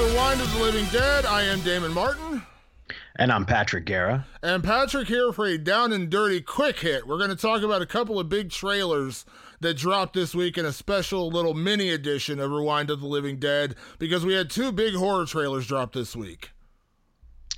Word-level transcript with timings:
Rewind 0.00 0.40
of 0.40 0.50
the 0.54 0.60
Living 0.60 0.86
Dead. 0.86 1.26
I 1.26 1.42
am 1.42 1.60
Damon 1.60 1.92
Martin. 1.92 2.42
And 3.16 3.30
I'm 3.30 3.44
Patrick 3.44 3.84
Guerra. 3.84 4.26
And 4.42 4.64
Patrick 4.64 5.08
here 5.08 5.30
for 5.30 5.44
a 5.44 5.58
down 5.58 5.92
and 5.92 6.08
dirty 6.08 6.40
quick 6.40 6.78
hit. 6.78 7.06
We're 7.06 7.18
going 7.18 7.28
to 7.28 7.36
talk 7.36 7.60
about 7.60 7.82
a 7.82 7.86
couple 7.86 8.18
of 8.18 8.30
big 8.30 8.48
trailers 8.50 9.26
that 9.60 9.76
dropped 9.76 10.14
this 10.14 10.34
week 10.34 10.56
in 10.56 10.64
a 10.64 10.72
special 10.72 11.28
little 11.28 11.52
mini 11.52 11.90
edition 11.90 12.40
of 12.40 12.50
Rewind 12.50 12.88
of 12.88 13.00
the 13.00 13.06
Living 13.06 13.38
Dead 13.38 13.74
because 13.98 14.24
we 14.24 14.32
had 14.32 14.48
two 14.48 14.72
big 14.72 14.94
horror 14.94 15.26
trailers 15.26 15.66
drop 15.66 15.92
this 15.92 16.16
week. 16.16 16.52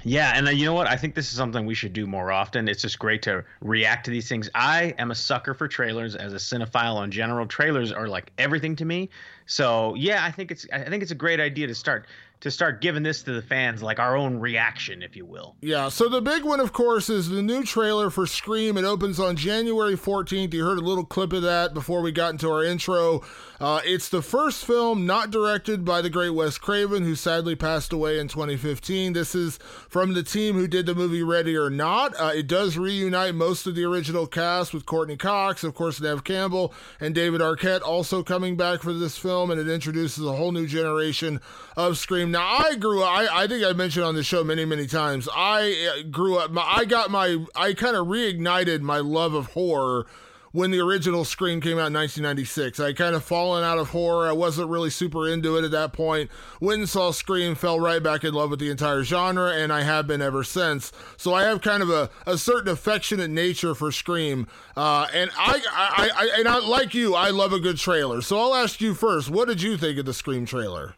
Yeah, 0.05 0.33
and 0.34 0.48
uh, 0.48 0.50
you 0.50 0.64
know 0.64 0.74
what? 0.74 0.88
I 0.88 0.97
think 0.97 1.14
this 1.14 1.30
is 1.30 1.36
something 1.36 1.64
we 1.64 1.74
should 1.74 1.92
do 1.92 2.06
more 2.06 2.33
often. 2.33 2.66
It's 2.66 2.83
just 2.83 2.98
great 2.98 3.22
to 3.22 3.44
react 3.61 4.06
to 4.06 4.11
these 4.11 4.28
things. 4.28 4.50
I 4.55 4.94
am 4.98 5.12
a 5.12 5.14
sucker 5.14 5.55
for 5.55 5.69
trailers 5.69 6.16
as 6.16 6.33
a 6.33 6.36
cinephile 6.36 7.05
in 7.05 7.12
general. 7.12 7.47
Trailers 7.47 7.92
are 7.92 8.09
like 8.09 8.33
everything 8.36 8.75
to 8.77 8.84
me. 8.84 9.11
So 9.47 9.94
yeah, 9.94 10.25
I 10.25 10.33
think 10.33 10.50
it's 10.50 10.66
I 10.72 10.84
think 10.84 11.03
it's 11.03 11.12
a 11.12 11.16
great 11.16 11.38
idea 11.38 11.69
to 11.69 11.75
start 11.75 12.06
to 12.42 12.50
start 12.50 12.80
giving 12.80 13.04
this 13.04 13.22
to 13.22 13.32
the 13.32 13.40
fans 13.40 13.84
like 13.84 14.00
our 14.00 14.16
own 14.16 14.38
reaction 14.40 15.00
if 15.00 15.16
you 15.16 15.24
will. 15.24 15.54
Yeah 15.60 15.88
so 15.88 16.08
the 16.08 16.20
big 16.20 16.44
one 16.44 16.58
of 16.58 16.72
course 16.72 17.08
is 17.08 17.28
the 17.28 17.40
new 17.40 17.62
trailer 17.62 18.10
for 18.10 18.26
scream. 18.26 18.76
It 18.76 18.84
opens 18.84 19.20
on 19.20 19.36
january 19.36 19.96
14th 19.96 20.52
you 20.52 20.64
heard 20.64 20.78
a 20.78 20.82
little 20.82 21.04
clip 21.04 21.32
of 21.32 21.42
that 21.42 21.72
before 21.72 22.02
we 22.02 22.10
got 22.10 22.30
into 22.30 22.50
our 22.50 22.64
intro. 22.64 23.22
Uh, 23.60 23.80
it's 23.84 24.08
the 24.08 24.22
first 24.22 24.64
film 24.64 25.06
not 25.06 25.30
directed 25.30 25.84
by 25.84 26.02
the 26.02 26.10
great 26.10 26.30
wes 26.30 26.58
craven 26.58 27.04
who 27.04 27.14
sadly 27.14 27.54
passed 27.54 27.92
away 27.92 28.18
in 28.18 28.26
2015 28.26 29.12
this 29.12 29.36
is 29.36 29.58
from 29.88 30.14
the 30.14 30.24
team 30.24 30.56
who 30.56 30.66
did 30.66 30.84
the 30.86 30.96
movie 30.96 31.22
ready 31.22 31.56
or 31.56 31.70
not. 31.70 32.12
Uh, 32.18 32.32
it 32.34 32.48
does 32.48 32.76
reunite 32.76 33.36
most 33.36 33.68
of 33.68 33.76
the 33.76 33.84
original 33.84 34.26
cast 34.26 34.74
with 34.74 34.84
Courteney 34.84 35.16
cox 35.16 35.62
of 35.62 35.76
course 35.76 36.00
neve 36.00 36.24
campbell 36.24 36.74
and 36.98 37.14
david 37.14 37.40
arquette 37.40 37.82
also 37.82 38.24
coming 38.24 38.56
back 38.56 38.82
for 38.82 38.92
this 38.92 39.16
film 39.16 39.48
and 39.52 39.60
it 39.60 39.68
introduces 39.68 40.24
a 40.24 40.32
whole 40.32 40.50
new 40.50 40.66
generation 40.66 41.40
of 41.76 41.96
scream 41.96 42.31
now 42.33 42.58
I 42.58 42.75
grew 42.77 43.02
up. 43.02 43.11
I, 43.11 43.44
I 43.44 43.47
think 43.47 43.64
I 43.64 43.72
mentioned 43.72 44.05
on 44.05 44.14
the 44.14 44.22
show 44.22 44.42
many 44.42 44.64
many 44.64 44.86
times. 44.86 45.28
I 45.34 46.00
uh, 46.00 46.08
grew 46.11 46.38
up. 46.38 46.50
I 46.56 46.84
got 46.84 47.11
my. 47.11 47.44
I 47.55 47.75
kind 47.75 47.97
of 47.97 48.06
reignited 48.08 48.80
my 48.80 48.98
love 48.98 49.34
of 49.34 49.52
horror 49.52 50.06
when 50.53 50.70
the 50.70 50.80
original 50.80 51.25
Scream 51.25 51.60
came 51.60 51.78
out 51.78 51.88
in 51.88 51.94
1996. 51.94 52.78
I 52.78 52.92
kind 52.92 53.14
of 53.14 53.25
fallen 53.25 53.64
out 53.64 53.78
of 53.78 53.91
horror. 53.91 54.28
I 54.28 54.33
wasn't 54.33 54.69
really 54.69 54.91
super 54.91 55.28
into 55.28 55.56
it 55.56 55.64
at 55.64 55.70
that 55.72 55.92
point. 55.92 56.30
Went 56.60 56.80
and 56.80 56.88
saw 56.88 57.10
Scream, 57.10 57.55
fell 57.55 57.80
right 57.80 58.03
back 58.03 58.22
in 58.22 58.34
love 58.34 58.50
with 58.50 58.60
the 58.60 58.70
entire 58.70 59.03
genre, 59.03 59.50
and 59.50 59.72
I 59.72 59.83
have 59.83 60.06
been 60.06 60.22
ever 60.22 60.44
since. 60.44 60.92
So 61.16 61.34
I 61.34 61.44
have 61.44 61.62
kind 61.62 61.83
of 61.83 61.91
a, 61.91 62.10
a 62.27 62.38
certain 62.38 62.69
affectionate 62.69 63.30
nature 63.30 63.75
for 63.75 63.91
Scream. 63.91 64.47
Uh, 64.77 65.06
and 65.12 65.30
I, 65.36 65.60
I, 65.72 66.10
I, 66.14 66.38
and 66.38 66.48
I, 66.48 66.58
like 66.58 66.94
you, 66.94 67.14
I 67.14 67.30
love 67.30 67.53
a 67.53 67.59
good 67.59 67.78
trailer. 67.78 68.20
So 68.20 68.38
I'll 68.38 68.54
ask 68.54 68.81
you 68.81 68.94
first. 68.94 69.31
What 69.31 69.49
did 69.49 69.62
you 69.62 69.76
think 69.76 69.99
of 69.99 70.06
the 70.06 70.14
Scream 70.14 70.47
trailer? 70.47 70.94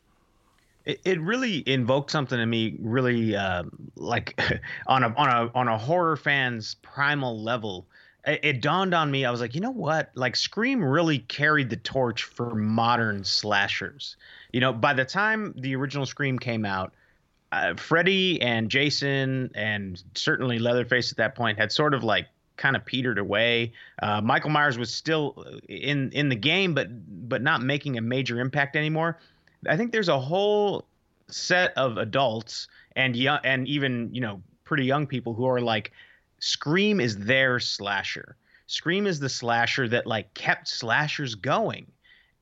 It, 0.85 1.01
it 1.05 1.21
really 1.21 1.63
invoked 1.69 2.11
something 2.11 2.39
in 2.39 2.49
me 2.49 2.77
really 2.81 3.37
uh, 3.37 3.65
like 3.97 4.39
on 4.87 5.03
a 5.03 5.15
on 5.17 5.29
a 5.29 5.51
on 5.55 5.69
a 5.69 5.79
horror 5.79 6.17
fan's 6.17 6.75
primal 6.77 7.43
level 7.43 7.87
it, 8.27 8.41
it, 8.43 8.63
dawned 8.63 8.95
on 8.95 9.11
me 9.11 9.25
i 9.25 9.31
was 9.31 9.41
like 9.41 9.55
you 9.55 9.61
know 9.61 9.71
what 9.71 10.11
like 10.15 10.37
scream 10.37 10.83
really 10.83 11.19
carried 11.19 11.71
the 11.71 11.77
torch 11.77 12.25
for 12.25 12.55
modern 12.55 13.25
slashers 13.25 14.17
you 14.53 14.61
know 14.61 14.73
by 14.73 14.93
the 14.93 15.05
time 15.05 15.55
the 15.59 15.75
original 15.75 16.07
scream 16.07 16.39
came 16.39 16.65
out 16.65 16.93
uh, 17.53 17.75
freddy 17.75 18.41
and 18.41 18.71
jason 18.71 19.51
and 19.55 20.03
certainly 20.15 20.59
leatherface 20.59 21.11
at 21.11 21.17
that 21.17 21.35
point 21.35 21.59
had 21.59 21.71
sort 21.71 21.95
of 21.95 22.03
like 22.03 22.27
kind 22.57 22.77
of 22.77 22.85
petered 22.85 23.19
away. 23.19 23.73
Uh, 24.01 24.21
Michael 24.21 24.51
Myers 24.51 24.79
was 24.79 24.93
still 24.95 25.45
in 25.69 26.13
in 26.13 26.29
the 26.29 26.37
game, 26.37 26.75
but 26.75 26.89
but 27.29 27.43
not 27.43 27.63
making 27.63 27.99
a 27.99 28.01
major 28.01 28.41
impact 28.41 28.77
anymore. 28.77 29.19
I 29.69 29.77
think 29.77 29.93
there's 29.93 30.09
a 30.09 30.21
whole 30.21 30.87
set 31.29 31.77
of 31.77 31.97
adults 31.97 32.69
and 32.97 33.17
young 33.17 33.41
and 33.45 33.67
even 33.67 34.15
you 34.15 34.21
know 34.21 34.43
pretty 34.65 34.85
young 34.85 35.07
people 35.07 35.35
who 35.35 35.47
are 35.47 35.61
like 35.61 35.93
Scream 36.45 37.01
is 37.01 37.17
their 37.17 37.59
slasher. 37.59 38.37
Scream 38.67 39.07
is 39.07 39.19
the 39.19 39.31
slasher 39.31 39.89
that 39.89 40.07
like 40.07 40.35
kept 40.35 40.69
slashers 40.69 41.35
going, 41.35 41.91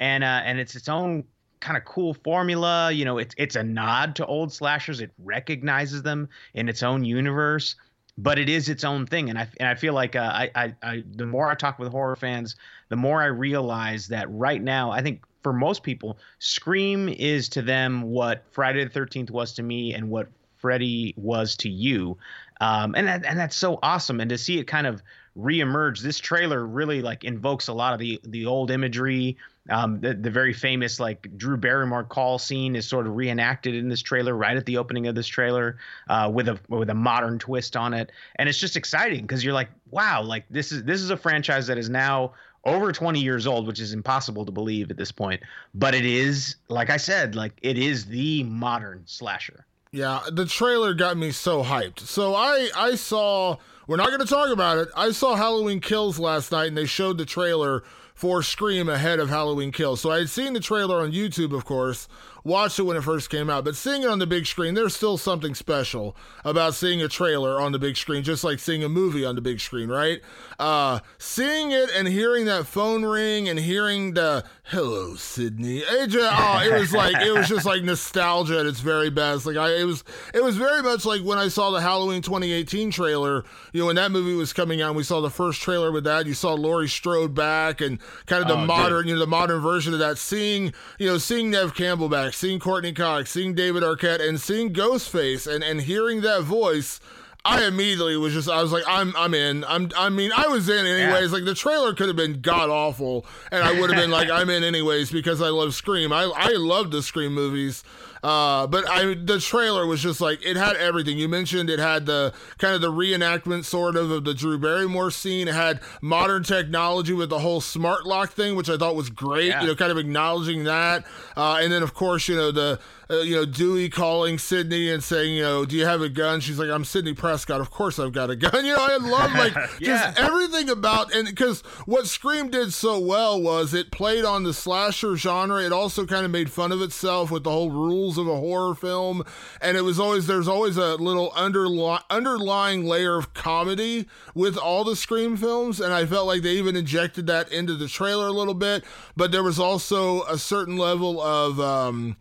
and 0.01 0.25
uh, 0.25 0.43
and 0.45 0.59
it's 0.59 0.75
its 0.75 0.89
own 0.89 1.23
kind 1.61 1.77
of 1.77 1.85
cool 1.85 2.13
formula. 2.13 2.91
You 2.91 3.05
know, 3.05 3.19
it's 3.19 3.33
it's 3.39 3.55
a 3.55 3.63
nod 3.63 4.17
to 4.17 4.27
old 4.27 4.53
slashers. 4.53 5.01
It 5.01 5.13
recognizes 5.19 6.03
them 6.03 6.29
in 6.55 6.69
its 6.69 6.83
own 6.83 7.05
universe, 7.05 7.77
but 8.19 8.41
it 8.41 8.49
is 8.49 8.69
its 8.69 8.83
own 8.83 9.07
thing. 9.07 9.31
And 9.31 9.39
I 9.39 9.47
and 9.61 9.69
I 9.69 9.77
feel 9.77 9.95
like 9.95 10.17
uh, 10.17 10.33
I, 10.35 10.51
I 10.57 10.75
I 10.83 11.05
the 11.15 11.27
more 11.27 11.49
I 11.49 11.55
talk 11.55 11.79
with 11.79 11.93
horror 11.93 12.17
fans, 12.17 12.57
the 12.89 12.97
more 12.97 13.23
I 13.23 13.27
realize 13.27 14.09
that 14.09 14.29
right 14.31 14.61
now 14.61 14.91
I 14.91 15.01
think 15.03 15.23
for 15.43 15.53
most 15.53 15.83
people, 15.83 16.19
Scream 16.39 17.09
is 17.09 17.49
to 17.51 17.63
them 17.63 18.03
what 18.03 18.45
Friday 18.51 18.85
the 18.85 18.91
Thirteenth 18.91 19.31
was 19.31 19.55
to 19.55 19.63
me, 19.63 19.95
and 19.95 20.09
what 20.11 20.29
Freddy 20.59 21.15
was 21.17 21.57
to 21.57 21.69
you, 21.69 22.19
um, 22.61 22.95
and 22.95 23.09
that, 23.09 23.25
and 23.25 23.39
that's 23.39 23.57
so 23.57 23.79
awesome. 23.83 24.21
And 24.21 24.31
to 24.31 24.39
see 24.39 24.59
it 24.59 24.65
kind 24.65 24.87
of 24.87 25.03
reemerge, 25.37 26.01
this 26.01 26.19
trailer 26.19 26.65
really 26.65 27.03
like 27.03 27.25
invokes 27.25 27.69
a 27.69 27.73
lot 27.73 27.93
of 27.93 27.99
the 27.99 28.21
the 28.25 28.47
old 28.47 28.71
imagery. 28.71 29.37
Um, 29.71 30.01
the, 30.01 30.15
the 30.15 30.31
very 30.31 30.53
famous 30.53 30.99
like 30.99 31.37
Drew 31.37 31.57
Barrymore 31.57 32.03
call 32.03 32.41
scene 32.41 32.75
is 32.75 32.89
sort 32.89 33.07
of 33.07 33.15
reenacted 33.15 33.77
in 33.77 33.89
this 33.89 34.03
trailer 34.03 34.35
right 34.37 34.57
at 34.57 34.67
the 34.67 34.79
opening 34.79 35.07
of 35.07 35.15
this 35.15 35.29
trailer 35.29 35.79
uh, 36.09 36.29
with 36.33 36.49
a 36.49 36.59
with 36.69 36.91
a 36.91 36.95
modern 36.95 37.39
twist 37.39 37.77
on 37.77 37.95
it, 37.95 38.11
and 38.37 38.49
it's 38.49 38.59
just 38.59 38.77
exciting 38.77 39.23
because 39.23 39.45
you're 39.45 39.55
like, 39.55 39.71
wow, 39.91 40.23
like 40.23 40.47
this 40.51 40.73
is 40.73 40.83
this 40.83 41.01
is 41.01 41.11
a 41.11 41.17
franchise 41.17 41.69
that 41.69 41.79
is 41.79 41.89
now 41.89 42.33
over 42.65 42.93
20 42.93 43.21
years 43.21 43.47
old, 43.47 43.67
which 43.67 43.81
is 43.81 43.93
impossible 43.93 44.45
to 44.47 44.53
believe 44.53 44.91
at 44.91 44.97
this 44.97 45.13
point. 45.13 45.43
But 45.75 45.95
it 45.95 46.05
is, 46.05 46.57
like 46.69 46.91
I 46.91 46.97
said, 46.97 47.35
like 47.35 47.53
it 47.63 47.79
is 47.79 48.07
the 48.07 48.45
modern 48.45 49.03
slasher. 49.07 49.67
Yeah, 49.91 50.21
the 50.31 50.47
trailer 50.47 50.95
got 50.95 51.17
me 51.19 51.33
so 51.33 51.63
hyped. 51.63 52.01
So 52.01 52.35
I 52.35 52.71
I 52.75 52.95
saw 52.95 53.59
we're 53.87 53.97
not 53.97 54.09
going 54.09 54.21
to 54.21 54.27
talk 54.27 54.51
about 54.51 54.79
it. 54.79 54.89
I 54.97 55.11
saw 55.11 55.35
Halloween 55.35 55.81
Kills 55.81 56.19
last 56.19 56.53
night 56.53 56.69
and 56.69 56.77
they 56.77 56.87
showed 56.87 57.19
the 57.19 57.27
trailer 57.27 57.83
for 58.15 58.43
Scream 58.43 58.89
ahead 58.89 59.19
of 59.19 59.29
Halloween 59.29 59.73
Kills. 59.73 60.01
So 60.01 60.11
I 60.11 60.19
had 60.19 60.31
seen 60.31 60.53
the 60.53 60.61
trailer 60.61 61.01
on 61.01 61.13
YouTube, 61.13 61.55
of 61.55 61.65
course, 61.65 62.09
watched 62.45 62.79
it 62.79 62.83
when 62.83 62.97
it 62.97 63.03
first 63.03 63.31
came 63.31 63.49
out, 63.49 63.65
but 63.65 63.77
seeing 63.77 64.03
it 64.03 64.09
on 64.09 64.19
the 64.19 64.27
big 64.27 64.47
screen, 64.47 64.75
there's 64.75 64.95
still 64.95 65.17
something 65.17 65.55
special 65.55 66.17
about 66.45 66.75
seeing 66.75 67.03
a 67.03 67.09
trailer 67.09 67.61
on 67.61 67.73
the 67.73 67.79
big 67.79 67.97
screen, 67.97 68.23
just 68.23 68.45
like 68.45 68.59
seeing 68.59 68.83
a 68.83 68.89
movie 68.89 69.25
on 69.25 69.35
the 69.35 69.41
big 69.41 69.61
screen, 69.61 69.89
right? 69.89 70.21
Uh, 70.59 71.01
seeing 71.19 71.71
it 71.71 71.91
and 71.95 72.09
hearing 72.09 72.45
that 72.47 72.67
phone 72.67 73.05
ring 73.05 73.49
and 73.49 73.59
hearing 73.59 74.15
the 74.15 74.45
"Hello, 74.65 75.15
Sidney," 75.15 75.79
it, 75.79 76.09
just, 76.09 76.33
oh, 76.33 76.63
it 76.65 76.79
was 76.79 76.93
like 76.93 77.17
it 77.25 77.33
was 77.33 77.49
just 77.49 77.67
like 77.67 77.83
nostalgia 77.83 78.61
at 78.61 78.67
its 78.67 78.81
very 78.81 79.11
best. 79.11 79.47
Like 79.47 79.57
I, 79.57 79.75
it 79.77 79.85
was, 79.85 80.05
it 80.35 80.43
was 80.43 80.57
very 80.57 80.83
much 80.83 81.05
like 81.05 81.23
when 81.23 81.39
I 81.39 81.49
saw 81.49 81.71
the 81.71 81.81
Halloween 81.81 82.23
2018 82.23 82.91
trailer. 82.91 83.45
You 83.73 83.81
know, 83.81 83.87
when 83.87 83.97
that 83.97 84.11
movie 84.11 84.35
was 84.35 84.53
coming 84.53 84.83
out, 84.83 84.95
we 84.95 85.03
saw 85.03 85.21
the 85.21 85.31
first 85.31 85.63
trailer 85.63 85.91
with 85.91 86.05
that. 86.05 86.27
You 86.27 86.35
saw 86.35 86.55
Laurie 86.55 86.89
Strode 86.89 87.35
back 87.35 87.81
and 87.81 87.99
kind 88.27 88.43
of 88.43 88.49
the 88.49 88.55
oh, 88.55 88.67
modern, 88.67 89.03
dude. 89.03 89.09
you 89.09 89.15
know, 89.15 89.21
the 89.21 89.27
modern 89.27 89.61
version 89.61 89.93
of 89.93 89.99
that. 90.01 90.19
Seeing, 90.19 90.73
you 90.99 91.07
know, 91.07 91.19
seeing 91.19 91.51
Neve 91.51 91.75
Campbell 91.75 92.09
back 92.09 92.32
seeing 92.35 92.59
Courteney 92.59 92.93
Cox, 92.93 93.31
seeing 93.31 93.55
David 93.55 93.83
Arquette, 93.83 94.27
and 94.27 94.41
seeing 94.41 94.73
Ghostface, 94.73 95.53
and 95.53 95.63
and 95.63 95.83
hearing 95.83 96.21
that 96.23 96.43
voice. 96.43 97.01
I 97.45 97.67
immediately 97.67 98.17
was 98.17 98.33
just 98.35 98.49
I 98.49 98.63
was 98.63 98.71
like 98.71 98.85
I'm 98.87 99.15
I'm 99.17 99.35
in 99.35 99.65
I'm 99.65 99.91
I 99.97 100.09
mean 100.11 100.31
I 100.37 100.47
was 100.47 100.69
in 100.69 100.87
anyways 100.87 101.31
yeah. 101.31 101.37
like 101.37 101.45
the 101.45 101.55
trailer 101.55 101.93
could 101.93 102.07
have 102.07 102.17
been 102.17 102.41
god 102.41 102.71
awful 102.71 103.27
and 103.51 103.65
I 103.65 103.79
would 103.81 103.91
have 103.91 104.01
been 104.01 104.13
like 104.13 104.31
I'm 104.31 104.49
in 104.49 104.63
anyways 104.63 105.11
because 105.11 105.43
I 105.43 105.49
love 105.49 105.75
Scream 105.75 106.13
I 106.13 106.23
I 106.23 106.53
love 106.53 106.93
the 106.93 107.03
Scream 107.03 107.35
movies 107.35 107.83
uh, 108.23 108.69
but 108.69 108.89
I 108.89 109.15
the 109.15 109.41
trailer 109.41 109.85
was 109.85 110.01
just 110.01 110.21
like 110.21 110.45
it 110.47 110.57
had 110.57 110.77
everything. 110.77 111.19
You 111.19 111.29
mentioned 111.29 111.69
it 111.69 111.81
had 111.81 112.07
the 112.07 112.33
kind 112.59 112.75
of 112.75 112.81
the 112.81 112.93
reenactment 112.93 113.65
sort 113.65 113.97
of 113.97 114.13
of 114.13 114.25
the 114.25 114.33
Drew 114.33 114.59
Barrymore 114.59 115.11
scene. 115.11 115.49
It 115.49 115.55
had 115.55 115.81
modern 116.01 116.45
technology 116.45 117.13
with 117.13 117.31
the 117.31 117.41
whole 117.41 117.61
smart 117.61 118.07
lock 118.07 118.31
thing, 118.31 118.55
which 118.55 118.71
I 118.71 118.77
thought 118.77 118.95
was 118.95 119.11
great. 119.11 119.49
Yeah. 119.49 119.63
You 119.63 119.69
know, 119.69 119.75
kind 119.75 119.91
of 119.91 119.99
acknowledging 119.99 120.65
that. 120.65 121.05
Uh, 121.37 121.59
and 121.61 121.73
then 121.73 121.83
of 121.83 121.95
course, 121.95 122.29
you 122.29 122.37
know 122.37 122.53
the 122.53 122.79
uh, 123.13 123.21
you 123.21 123.37
know, 123.37 123.45
Dewey 123.45 123.89
calling 123.91 124.39
Sidney 124.39 124.91
and 124.91 125.05
saying, 125.05 125.35
you 125.35 125.43
know, 125.43 125.65
do 125.65 125.77
you 125.77 125.85
have 125.85 126.01
a 126.01 126.09
gun? 126.09 126.41
She's 126.41 126.59
like, 126.59 126.71
I'm 126.71 126.85
Sidney 126.85 127.13
Prescott. 127.13 127.61
Of 127.61 127.71
course 127.71 127.99
I've 127.99 128.13
got 128.13 128.31
a 128.31 128.37
gun. 128.37 128.53
You 128.63 128.77
know, 128.77 128.87
I 128.89 128.97
love 128.97 129.33
like 129.33 129.55
yeah. 129.81 130.13
just 130.13 130.21
everything 130.21 130.71
about 130.71 131.13
and 131.13 131.27
because 131.27 131.63
what 131.85 132.07
Scream 132.07 132.49
did 132.49 132.73
so 132.73 132.99
well 132.99 133.41
was 133.41 133.75
it 133.75 133.91
played 133.91 134.25
on 134.25 134.45
the 134.45 134.55
slasher 134.55 135.17
genre. 135.17 135.61
It 135.63 135.73
also 135.73 136.07
kind 136.07 136.25
of 136.25 136.31
made 136.31 136.51
fun 136.51 136.71
of 136.71 136.81
itself 136.81 137.31
with 137.31 137.43
the 137.43 137.51
whole 137.51 137.71
rules 137.71 138.19
of 138.19 138.29
a 138.29 138.37
horror 138.37 138.75
film, 138.75 139.25
and 139.61 139.77
it 139.77 139.83
was 139.83 139.99
always 139.99 140.27
there's 140.27 140.47
always 140.47 140.77
a 140.77 140.95
little 140.95 141.31
underli- 141.33 142.03
underlying 142.09 142.85
layer 142.85 143.19
of 143.19 143.35
comedy 143.35 144.07
with 144.35 144.57
all 144.57 144.85
the 144.85 144.97
Scream 144.97 145.37
films, 145.37 145.81
and 145.81 145.93
I 145.93 146.07
felt 146.07 146.27
like 146.29 146.43
they 146.43 146.53
even 146.53 146.77
injected 146.77 147.27
that 147.27 147.51
into 147.51 147.75
the 147.75 147.89
trailer 147.89 148.29
a 148.29 148.33
little 148.33 148.55
bit. 148.55 148.85
But 149.17 149.33
there 149.33 149.43
was 149.43 149.59
also 149.59 150.23
a 150.25 150.39
certain 150.39 150.77
level 150.77 151.21
of 151.21 151.59
um, 151.59 152.17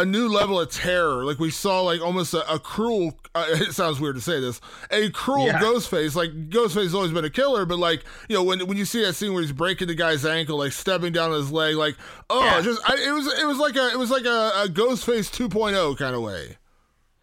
a 0.00 0.04
new 0.04 0.28
level 0.28 0.60
of 0.60 0.70
terror. 0.70 1.24
Like 1.24 1.38
we 1.38 1.50
saw 1.50 1.82
like 1.82 2.00
almost 2.00 2.34
a, 2.34 2.52
a, 2.52 2.58
cruel 2.58 3.18
uh, 3.34 3.46
it 3.50 3.72
sounds 3.72 4.00
weird 4.00 4.16
to 4.16 4.20
say 4.20 4.40
this, 4.40 4.60
a 4.90 5.10
cruel 5.10 5.46
Yeah. 5.46 5.60
Ghostface. 5.60 6.14
Like 6.14 6.30
Ghostface 6.50 6.84
has 6.84 6.94
always 6.94 7.12
been 7.12 7.24
a 7.24 7.30
killer, 7.30 7.66
but 7.66 7.78
like 7.78 8.04
you 8.28 8.36
know 8.36 8.42
when 8.42 8.66
when 8.66 8.76
you 8.76 8.84
see 8.84 9.02
that 9.04 9.14
scene 9.14 9.32
where 9.32 9.42
he's 9.42 9.52
breaking 9.52 9.88
the 9.88 9.94
guy's 9.94 10.24
ankle, 10.24 10.58
like 10.58 10.72
stepping 10.72 11.12
down 11.12 11.32
his 11.32 11.52
leg, 11.52 11.76
like 11.76 11.96
oh, 12.28 12.44
Yeah. 12.44 12.60
just 12.60 12.80
I, 12.88 12.94
it 12.94 13.12
was 13.12 13.26
it 13.40 13.46
was 13.46 13.58
like 13.58 13.76
a 13.76 13.90
it 13.90 13.98
was 13.98 14.10
like 14.10 14.24
a, 14.24 14.64
a 14.64 14.68
Ghostface 14.68 15.30
2.0 15.30 15.96
kind 15.98 16.14
of 16.14 16.22
way. 16.22 16.56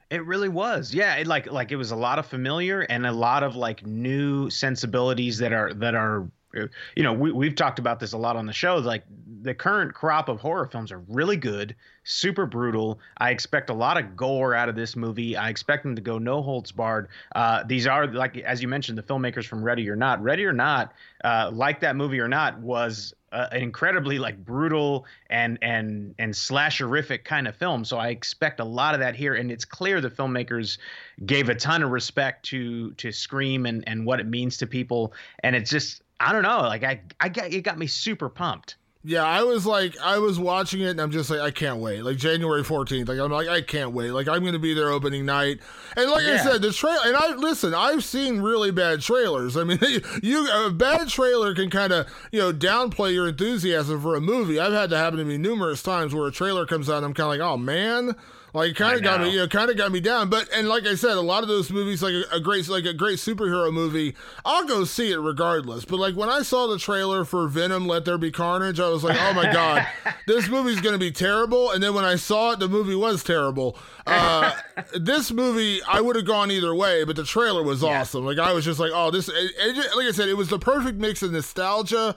It 0.09 0.25
really 0.25 0.49
was. 0.49 0.93
Yeah, 0.93 1.15
it 1.15 1.27
like 1.27 1.51
like 1.51 1.71
it 1.71 1.75
was 1.75 1.91
a 1.91 1.95
lot 1.95 2.17
of 2.19 2.25
familiar 2.25 2.81
and 2.81 3.05
a 3.05 3.11
lot 3.11 3.43
of 3.43 3.55
like 3.55 3.85
new 3.85 4.49
sensibilities 4.49 5.37
that 5.39 5.51
are 5.51 5.73
that 5.73 5.95
are 5.95 6.29
uh, 6.57 6.67
you 6.95 7.03
know, 7.03 7.11
we 7.13 7.31
we've 7.31 7.55
talked 7.55 7.77
about 7.79 7.99
this 7.99 8.13
a 8.13 8.17
lot 8.17 8.35
on 8.37 8.45
the 8.45 8.53
show 8.53 8.77
like 8.77 9.03
the 9.41 9.53
current 9.53 9.93
crop 9.93 10.29
of 10.29 10.39
horror 10.39 10.65
films 10.65 10.91
are 10.91 10.99
really 11.07 11.37
good, 11.37 11.75
super 12.03 12.45
brutal. 12.45 12.99
I 13.17 13.31
expect 13.31 13.69
a 13.69 13.73
lot 13.73 13.97
of 13.97 14.15
gore 14.15 14.53
out 14.53 14.69
of 14.69 14.75
this 14.75 14.95
movie. 14.95 15.35
I 15.35 15.49
expect 15.49 15.83
them 15.83 15.95
to 15.95 16.01
go 16.01 16.17
no 16.17 16.41
holds 16.41 16.71
barred. 16.71 17.09
Uh, 17.35 17.63
these 17.63 17.87
are 17.87 18.07
like 18.07 18.37
as 18.37 18.61
you 18.61 18.67
mentioned 18.67 18.97
the 18.97 19.03
filmmakers 19.03 19.45
from 19.45 19.63
Ready 19.63 19.89
or 19.89 19.95
Not. 19.95 20.21
Ready 20.21 20.45
or 20.45 20.53
Not, 20.53 20.93
uh, 21.23 21.51
like 21.53 21.79
that 21.81 21.95
movie 21.95 22.19
or 22.19 22.27
not 22.27 22.59
was 22.59 23.13
uh, 23.31 23.47
an 23.51 23.61
incredibly 23.61 24.19
like 24.19 24.43
brutal 24.43 25.05
and 25.29 25.57
and 25.61 26.15
and 26.17 26.33
slasherific 26.33 27.23
kind 27.23 27.47
of 27.47 27.55
film. 27.55 27.83
So 27.83 27.97
I 27.97 28.09
expect 28.09 28.59
a 28.59 28.65
lot 28.65 28.93
of 28.93 28.99
that 29.01 29.15
here, 29.15 29.35
and 29.35 29.51
it's 29.51 29.65
clear 29.65 29.99
the 29.99 30.09
filmmakers 30.09 30.77
gave 31.25 31.49
a 31.49 31.55
ton 31.55 31.83
of 31.83 31.91
respect 31.91 32.45
to 32.45 32.91
to 32.93 33.11
Scream 33.11 33.65
and 33.65 33.83
and 33.87 34.05
what 34.05 34.19
it 34.19 34.27
means 34.27 34.57
to 34.57 34.67
people. 34.67 35.13
And 35.43 35.55
it's 35.55 35.69
just 35.69 36.01
I 36.19 36.31
don't 36.31 36.43
know, 36.43 36.61
like 36.61 36.83
I 36.83 37.01
I 37.19 37.29
got 37.29 37.51
it 37.51 37.61
got 37.61 37.77
me 37.77 37.87
super 37.87 38.29
pumped. 38.29 38.77
Yeah, 39.07 39.23
I 39.23 39.43
was 39.43 39.65
like, 39.65 39.97
I 40.01 40.17
was 40.17 40.37
watching 40.37 40.81
it, 40.81 40.89
and 40.89 40.99
I'm 40.99 41.11
just 41.11 41.29
like, 41.29 41.39
I 41.39 41.49
can't 41.49 41.77
wait. 41.77 42.01
Like 42.01 42.17
January 42.17 42.61
14th, 42.61 43.07
like 43.07 43.17
I'm 43.19 43.31
like, 43.31 43.47
I 43.47 43.61
can't 43.61 43.93
wait. 43.93 44.11
Like 44.11 44.27
I'm 44.27 44.43
gonna 44.43 44.59
be 44.59 44.73
there 44.73 44.89
opening 44.89 45.25
night, 45.25 45.61
and 45.95 46.11
like 46.11 46.25
I 46.25 46.35
said, 46.35 46.61
the 46.61 46.73
trailer. 46.73 46.99
And 47.05 47.15
I 47.15 47.33
listen, 47.35 47.73
I've 47.73 48.03
seen 48.03 48.41
really 48.41 48.69
bad 48.69 48.99
trailers. 48.99 49.55
I 49.55 49.63
mean, 49.63 49.79
you 50.21 50.49
a 50.51 50.71
bad 50.71 51.07
trailer 51.07 51.55
can 51.55 51.69
kind 51.69 51.93
of 51.93 52.05
you 52.33 52.39
know 52.39 52.51
downplay 52.51 53.13
your 53.13 53.29
enthusiasm 53.29 54.01
for 54.01 54.17
a 54.17 54.19
movie. 54.19 54.59
I've 54.59 54.73
had 54.73 54.89
to 54.89 54.97
happen 54.97 55.19
to 55.19 55.25
me 55.25 55.37
numerous 55.37 55.81
times 55.81 56.13
where 56.13 56.27
a 56.27 56.31
trailer 56.31 56.65
comes 56.65 56.89
out, 56.89 56.97
and 56.97 57.05
I'm 57.05 57.13
kind 57.13 57.27
of 57.27 57.39
like, 57.39 57.49
oh 57.49 57.55
man. 57.55 58.13
Like 58.57 58.75
kind 58.75 58.97
of 58.97 59.03
got 59.03 59.21
me, 59.21 59.29
you 59.29 59.37
know, 59.37 59.47
kind 59.47 59.69
of 59.69 59.77
got 59.77 59.91
me 59.91 59.99
down. 59.99 60.31
But 60.31 60.51
and 60.51 60.67
like 60.67 60.87
I 60.87 60.95
said, 60.95 61.11
a 61.11 61.21
lot 61.21 61.43
of 61.43 61.47
those 61.47 61.69
movies, 61.69 62.01
like 62.01 62.15
a, 62.15 62.37
a 62.37 62.39
great, 62.39 62.67
like 62.67 62.85
a 62.85 62.93
great 62.93 63.19
superhero 63.19 63.71
movie, 63.71 64.15
I'll 64.43 64.65
go 64.65 64.83
see 64.83 65.11
it 65.11 65.19
regardless. 65.19 65.85
But 65.85 65.99
like 65.99 66.15
when 66.15 66.27
I 66.27 66.41
saw 66.41 66.65
the 66.65 66.79
trailer 66.79 67.23
for 67.23 67.47
Venom, 67.47 67.85
Let 67.85 68.05
There 68.05 68.17
Be 68.17 68.31
Carnage, 68.31 68.79
I 68.79 68.89
was 68.89 69.03
like, 69.03 69.15
oh 69.21 69.33
my 69.33 69.53
god, 69.53 69.85
this 70.25 70.49
movie's 70.49 70.81
gonna 70.81 70.97
be 70.97 71.11
terrible. 71.11 71.69
And 71.69 71.83
then 71.83 71.93
when 71.93 72.03
I 72.03 72.15
saw 72.15 72.53
it, 72.53 72.59
the 72.59 72.67
movie 72.67 72.95
was 72.95 73.23
terrible. 73.23 73.77
Uh, 74.07 74.51
this 74.95 75.31
movie, 75.31 75.79
I 75.87 76.01
would 76.01 76.15
have 76.15 76.25
gone 76.25 76.49
either 76.49 76.73
way, 76.73 77.03
but 77.03 77.15
the 77.15 77.25
trailer 77.25 77.61
was 77.61 77.83
awesome. 77.83 78.25
Like 78.25 78.39
I 78.39 78.53
was 78.53 78.65
just 78.65 78.79
like, 78.79 78.91
oh, 78.91 79.11
this. 79.11 79.29
It, 79.29 79.51
it 79.59 79.95
like 79.95 80.07
I 80.07 80.11
said, 80.11 80.29
it 80.29 80.37
was 80.37 80.49
the 80.49 80.57
perfect 80.57 80.97
mix 80.97 81.21
of 81.21 81.31
nostalgia 81.31 82.15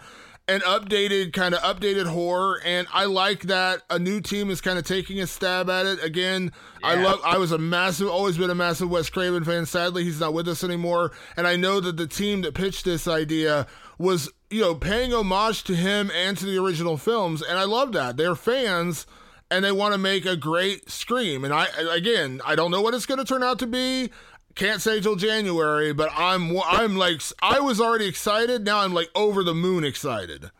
and 0.50 0.64
updated 0.64 1.32
kind 1.32 1.54
of 1.54 1.60
updated 1.60 2.06
horror 2.06 2.60
and 2.64 2.88
i 2.92 3.04
like 3.04 3.42
that 3.42 3.82
a 3.88 4.00
new 4.00 4.20
team 4.20 4.50
is 4.50 4.60
kind 4.60 4.80
of 4.80 4.84
taking 4.84 5.20
a 5.20 5.26
stab 5.26 5.70
at 5.70 5.86
it. 5.86 6.02
Again 6.02 6.50
i 6.82 6.96
love 6.96 7.20
i 7.24 7.38
was 7.38 7.52
a 7.52 7.58
massive 7.58 8.08
always 8.08 8.36
been 8.36 8.50
a 8.50 8.54
massive 8.54 8.90
wes 8.90 9.08
craven 9.08 9.44
fan. 9.44 9.64
Sadly 9.64 10.02
he's 10.02 10.18
not 10.18 10.34
with 10.34 10.48
us 10.48 10.64
anymore. 10.64 11.12
And 11.36 11.46
i 11.46 11.54
know 11.54 11.78
that 11.78 11.96
the 11.96 12.08
team 12.08 12.42
that 12.42 12.54
pitched 12.54 12.84
this 12.84 13.06
idea 13.06 13.68
was 13.96 14.28
you 14.50 14.60
know 14.60 14.74
paying 14.74 15.14
homage 15.14 15.62
to 15.64 15.76
him 15.76 16.10
and 16.12 16.36
to 16.38 16.46
the 16.46 16.58
original 16.58 16.96
films 16.96 17.42
and 17.42 17.56
i 17.56 17.64
love 17.64 17.92
that. 17.92 18.16
They're 18.16 18.34
fans 18.34 19.06
and 19.52 19.64
they 19.64 19.72
want 19.72 19.94
to 19.94 19.98
make 19.98 20.26
a 20.26 20.36
great 20.36 20.90
scream. 20.90 21.44
And 21.44 21.54
i 21.54 21.66
again 21.92 22.40
i 22.44 22.56
don't 22.56 22.72
know 22.72 22.82
what 22.82 22.94
it's 22.94 23.06
going 23.06 23.18
to 23.18 23.24
turn 23.24 23.44
out 23.44 23.60
to 23.60 23.68
be 23.68 24.10
can't 24.60 24.82
say 24.82 25.00
till 25.00 25.16
January, 25.16 25.94
but 25.94 26.10
I'm 26.14 26.54
I'm 26.66 26.94
like 26.94 27.22
I 27.40 27.60
was 27.60 27.80
already 27.80 28.04
excited. 28.04 28.62
Now 28.62 28.80
I'm 28.80 28.92
like 28.92 29.08
over 29.14 29.42
the 29.42 29.54
moon 29.54 29.84
excited. 29.84 30.50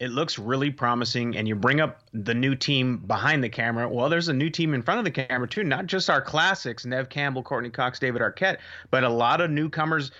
It 0.00 0.10
looks 0.10 0.40
really 0.40 0.72
promising, 0.72 1.36
and 1.36 1.46
you 1.46 1.54
bring 1.54 1.80
up 1.80 2.00
the 2.12 2.34
new 2.34 2.56
team 2.56 2.98
behind 2.98 3.44
the 3.44 3.48
camera. 3.48 3.88
Well, 3.88 4.08
there's 4.08 4.26
a 4.26 4.32
new 4.32 4.50
team 4.50 4.74
in 4.74 4.82
front 4.82 4.98
of 4.98 5.04
the 5.04 5.12
camera 5.12 5.46
too. 5.46 5.62
Not 5.62 5.86
just 5.86 6.10
our 6.10 6.20
classics, 6.20 6.84
Neve 6.84 7.08
Campbell, 7.08 7.44
Courteney 7.44 7.70
Cox, 7.70 8.00
David 8.00 8.22
Arquette, 8.22 8.58
but 8.90 9.04
a 9.04 9.08
lot 9.08 9.40
of 9.40 9.52
newcomers 9.52 10.10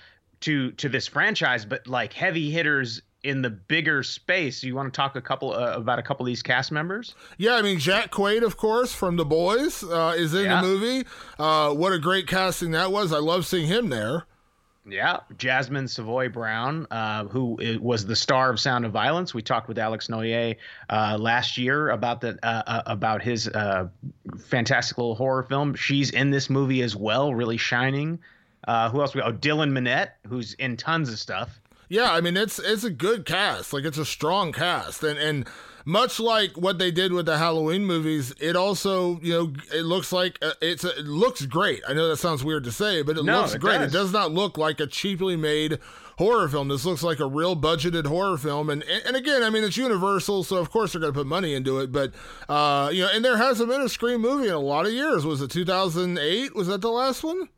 to 0.42 0.70
to 0.70 0.88
this 0.88 1.08
franchise. 1.08 1.64
But 1.64 1.88
like 1.88 2.12
heavy 2.12 2.52
hitters 2.52 3.02
in 3.24 3.40
the 3.42 3.50
bigger 3.50 4.02
space. 4.02 4.62
You 4.62 4.74
want 4.74 4.92
to 4.92 4.96
talk 4.96 5.14
a 5.16 5.20
couple 5.20 5.52
uh, 5.52 5.74
about 5.76 5.98
a 5.98 6.02
couple 6.02 6.24
of 6.24 6.28
these 6.28 6.42
cast 6.42 6.72
members? 6.72 7.14
Yeah, 7.38 7.54
I 7.54 7.62
mean 7.62 7.78
Jack 7.78 8.10
Quaid, 8.10 8.42
of 8.42 8.56
course, 8.56 8.92
from 8.92 9.16
The 9.16 9.24
Boys, 9.24 9.82
uh, 9.84 10.14
is 10.16 10.34
in 10.34 10.44
Yeah. 10.44 10.60
the 10.60 10.66
movie. 10.66 11.06
Uh, 11.38 11.72
what 11.74 11.92
a 11.92 11.98
great 11.98 12.26
casting 12.26 12.72
that 12.72 12.90
was! 12.92 13.12
I 13.12 13.18
love 13.18 13.46
seeing 13.46 13.66
him 13.66 13.88
there. 13.88 14.24
Yeah, 14.84 15.20
Jasmine 15.38 15.86
Savoy 15.86 16.28
Brown, 16.28 16.88
uh, 16.90 17.26
who 17.26 17.56
was 17.80 18.04
the 18.04 18.16
star 18.16 18.50
of 18.50 18.58
Sound 18.58 18.84
of 18.84 18.90
Violence. 18.90 19.32
We 19.32 19.40
talked 19.40 19.68
with 19.68 19.78
Alex 19.78 20.08
Noyer 20.08 20.56
uh, 20.90 21.16
last 21.20 21.56
year 21.56 21.90
about 21.90 22.20
the 22.20 22.36
uh, 22.42 22.62
uh, 22.66 22.82
about 22.86 23.22
his 23.22 23.46
uh, 23.46 23.86
fantastical 24.40 25.14
horror 25.14 25.44
film. 25.44 25.74
She's 25.74 26.10
in 26.10 26.30
this 26.30 26.50
movie 26.50 26.82
as 26.82 26.96
well, 26.96 27.32
really 27.32 27.56
shining. 27.58 28.18
Uh, 28.66 28.90
who 28.90 29.00
else? 29.00 29.14
We 29.14 29.22
oh 29.22 29.32
Dylan 29.32 29.70
Minnette, 29.70 30.10
who's 30.26 30.54
in 30.54 30.76
tons 30.76 31.08
of 31.12 31.18
stuff. 31.20 31.60
Yeah, 31.92 32.10
I 32.10 32.22
mean 32.22 32.38
it's 32.38 32.58
it's 32.58 32.84
a 32.84 32.90
good 32.90 33.26
cast. 33.26 33.74
Like 33.74 33.84
it's 33.84 33.98
a 33.98 34.04
strong 34.06 34.50
cast, 34.50 35.02
and 35.02 35.18
and 35.18 35.46
much 35.84 36.18
like 36.18 36.52
what 36.56 36.78
they 36.78 36.90
did 36.90 37.12
with 37.12 37.26
the 37.26 37.36
Halloween 37.36 37.84
movies, 37.84 38.32
it 38.40 38.56
also 38.56 39.20
you 39.20 39.32
know 39.34 39.52
it 39.74 39.82
looks 39.82 40.10
like 40.10 40.38
uh, 40.40 40.52
it's 40.62 40.84
a, 40.84 40.98
it 40.98 41.04
looks 41.06 41.44
great. 41.44 41.82
I 41.86 41.92
know 41.92 42.08
that 42.08 42.16
sounds 42.16 42.42
weird 42.42 42.64
to 42.64 42.72
say, 42.72 43.02
but 43.02 43.18
it 43.18 43.24
No, 43.26 43.40
looks 43.42 43.54
it 43.54 43.58
great. 43.60 43.78
does. 43.78 43.90
It 43.90 43.92
does 43.98 44.10
not 44.10 44.32
look 44.32 44.56
like 44.56 44.80
a 44.80 44.86
cheaply 44.86 45.36
made 45.36 45.80
horror 46.16 46.48
film. 46.48 46.68
This 46.68 46.86
looks 46.86 47.02
like 47.02 47.20
a 47.20 47.26
real 47.26 47.54
budgeted 47.56 48.06
horror 48.06 48.38
film, 48.38 48.70
and 48.70 48.82
and 48.84 49.02
and 49.08 49.14
again, 49.16 49.42
I 49.42 49.50
mean 49.50 49.62
it's 49.62 49.76
Universal, 49.76 50.44
so 50.44 50.56
of 50.56 50.70
course 50.70 50.92
they're 50.92 51.00
going 51.02 51.12
to 51.12 51.18
put 51.18 51.26
money 51.26 51.52
into 51.52 51.78
it. 51.80 51.92
But 51.92 52.14
uh, 52.48 52.88
you 52.90 53.02
know, 53.02 53.10
and 53.12 53.22
there 53.22 53.36
hasn't 53.36 53.68
been 53.68 53.82
a 53.82 53.88
Scream 53.90 54.22
movie 54.22 54.48
in 54.48 54.54
a 54.54 54.58
lot 54.58 54.86
of 54.86 54.92
years. 54.92 55.26
Was 55.26 55.42
it 55.42 55.50
2008? 55.50 56.54
Was 56.54 56.68
that 56.68 56.80
the 56.80 56.90
last 56.90 57.22
one? 57.22 57.50